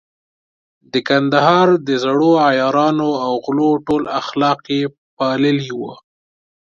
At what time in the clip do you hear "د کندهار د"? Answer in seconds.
0.91-1.89